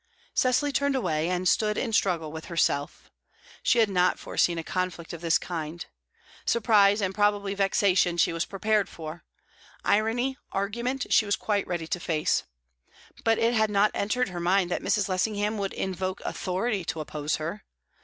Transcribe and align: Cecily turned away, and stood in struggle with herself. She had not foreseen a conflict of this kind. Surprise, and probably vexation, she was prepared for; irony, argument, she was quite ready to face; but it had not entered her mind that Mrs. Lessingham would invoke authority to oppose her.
Cecily 0.33 0.71
turned 0.71 0.95
away, 0.95 1.29
and 1.29 1.47
stood 1.47 1.77
in 1.77 1.93
struggle 1.93 2.31
with 2.31 2.45
herself. 2.45 3.11
She 3.61 3.77
had 3.77 3.87
not 3.87 4.17
foreseen 4.17 4.57
a 4.57 4.63
conflict 4.63 5.13
of 5.13 5.21
this 5.21 5.37
kind. 5.37 5.85
Surprise, 6.43 7.01
and 7.03 7.13
probably 7.13 7.53
vexation, 7.53 8.17
she 8.17 8.33
was 8.33 8.43
prepared 8.45 8.89
for; 8.89 9.23
irony, 9.85 10.39
argument, 10.51 11.13
she 11.13 11.27
was 11.27 11.35
quite 11.35 11.67
ready 11.67 11.85
to 11.85 11.99
face; 11.99 12.45
but 13.23 13.37
it 13.37 13.53
had 13.53 13.69
not 13.69 13.91
entered 13.93 14.29
her 14.29 14.39
mind 14.39 14.71
that 14.71 14.81
Mrs. 14.81 15.07
Lessingham 15.07 15.59
would 15.59 15.73
invoke 15.73 16.21
authority 16.21 16.83
to 16.85 16.99
oppose 16.99 17.35
her. 17.35 17.63